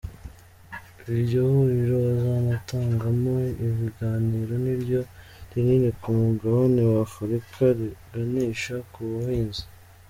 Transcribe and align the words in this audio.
Iryo 1.13 1.39
huriro 1.53 1.95
bazanatangamo 2.05 3.33
ibiganiro, 3.67 4.53
ni 4.65 4.75
ryo 4.81 5.01
rinini 5.51 5.89
ku 6.01 6.09
mugabane 6.19 6.81
wa 6.91 6.99
Afurika 7.07 7.59
riganisha 7.77 8.75
ku 8.91 8.99
buhinzi. 9.11 9.63